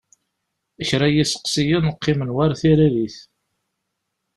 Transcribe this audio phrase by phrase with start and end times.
[0.87, 3.17] Kra n iseqsiyen qqimen war tiririt.